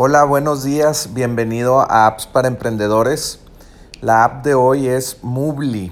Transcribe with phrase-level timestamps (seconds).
[0.00, 3.40] Hola, buenos días, bienvenido a Apps para Emprendedores.
[4.00, 5.90] La app de hoy es Movely.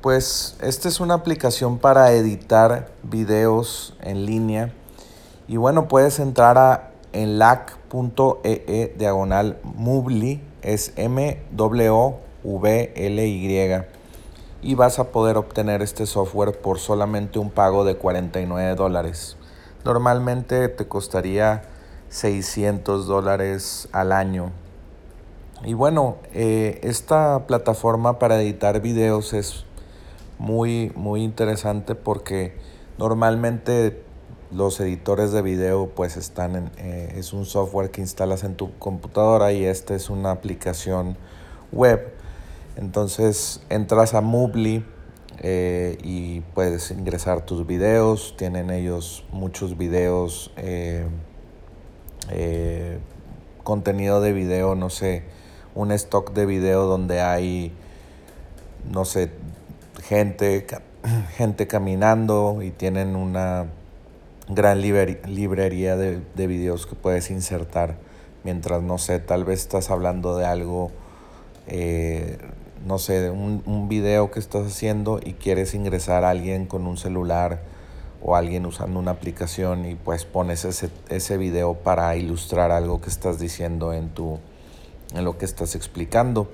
[0.00, 4.72] Pues esta es una aplicación para editar videos en línea.
[5.48, 11.44] Y bueno, puedes entrar a enlac.ee e diagonal Movely, es M-W-V-L-Y.
[14.62, 19.36] Y vas a poder obtener este software por solamente un pago de 49 dólares.
[19.84, 21.62] Normalmente te costaría
[22.08, 24.52] 600 dólares al año.
[25.64, 29.64] Y bueno, eh, esta plataforma para editar videos es
[30.38, 32.54] muy, muy interesante porque
[32.98, 34.02] normalmente
[34.52, 38.76] los editores de video pues están en, eh, es un software que instalas en tu
[38.78, 41.16] computadora y esta es una aplicación
[41.72, 42.12] web.
[42.76, 44.84] Entonces entras a Movely
[45.38, 48.34] eh, y puedes ingresar tus videos.
[48.36, 50.52] Tienen ellos muchos videos,
[52.30, 52.98] eh, eh,
[53.62, 55.24] contenido de video, no sé,
[55.74, 57.72] un stock de video donde hay,
[58.90, 59.30] no sé,
[60.02, 60.66] gente,
[61.36, 63.66] gente caminando y tienen una
[64.48, 67.96] gran librería de, de videos que puedes insertar
[68.44, 70.92] mientras, no sé, tal vez estás hablando de algo
[72.86, 76.96] no sé, un, un video que estás haciendo y quieres ingresar a alguien con un
[76.96, 77.60] celular
[78.28, 83.08] o alguien usando una aplicación y pues pones ese, ese video para ilustrar algo que
[83.08, 84.40] estás diciendo en, tu,
[85.14, 86.50] en lo que estás explicando.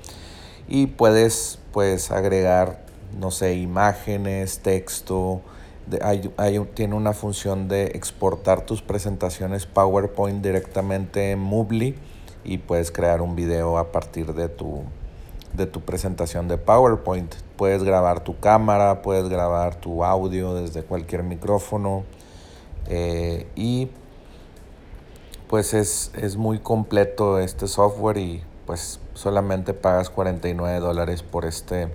[0.68, 2.84] Y puedes pues agregar,
[3.18, 5.40] no sé, imágenes, texto.
[6.02, 11.94] hay, hay, tiene una función de exportar tus presentaciones PowerPoint directamente en Movely
[12.44, 14.82] y puedes crear un video a partir de tu,
[15.54, 17.34] de tu presentación de PowerPoint.
[17.56, 22.04] Puedes grabar tu cámara, puedes grabar tu audio desde cualquier micrófono
[22.88, 23.90] eh, y
[25.48, 31.88] pues es, es, muy completo este software y pues solamente pagas 49 dólares por este,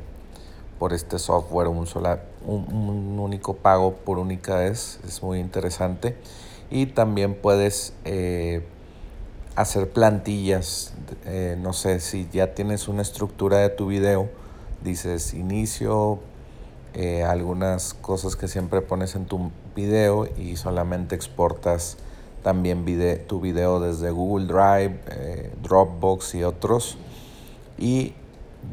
[0.77, 6.15] por este software, un, sola, un, un, único pago por única vez, es muy interesante
[6.70, 8.64] y también puedes eh,
[9.58, 10.94] hacer plantillas,
[11.26, 14.30] eh, no sé, si ya tienes una estructura de tu video,
[14.84, 16.20] dices inicio,
[16.94, 21.98] eh, algunas cosas que siempre pones en tu video y solamente exportas
[22.44, 22.86] también
[23.26, 27.00] tu video desde Google Drive, eh, Dropbox y otros.
[27.80, 28.14] Y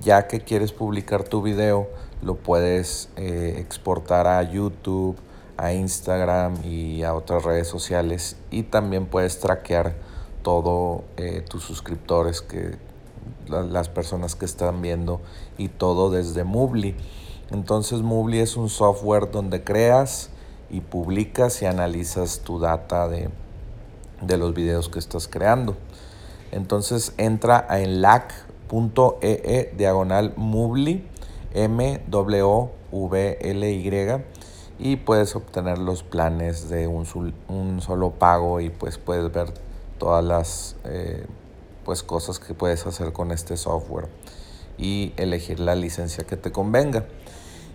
[0.02, 1.88] ya que quieres publicar tu video,
[2.20, 5.16] lo puedes exportar a YouTube,
[5.56, 9.94] a Instagram y a otras redes sociales y también puedes traquear
[10.44, 12.76] todo eh, tus suscriptores, que
[13.48, 15.20] las personas que están viendo
[15.58, 16.94] y todo desde Movely.
[17.50, 20.30] Entonces Movely es un software donde creas
[20.70, 23.30] y publicas y analizas tu data de,
[24.20, 25.76] de los videos que estás creando.
[26.52, 31.08] Entonces entra a enlac.ee e diagonal Movely
[31.54, 33.90] M W V L Y
[34.78, 37.06] y puedes obtener los planes de un,
[37.48, 39.54] un solo pago y pues puedes ver
[40.04, 41.24] todas las eh,
[41.82, 44.06] pues cosas que puedes hacer con este software
[44.76, 47.06] y elegir la licencia que te convenga.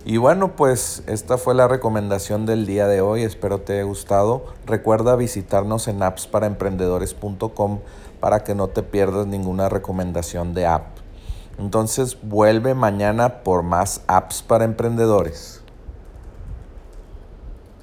[0.05, 3.23] Y bueno, pues esta fue la recomendación del día de hoy.
[3.23, 4.45] Espero te haya gustado.
[4.67, 7.79] Recuerda visitarnos en appsparaemprendedores.com
[8.19, 10.99] para que no te pierdas ninguna recomendación de app.
[11.57, 15.58] Entonces vuelve mañana por más apps para emprendedores.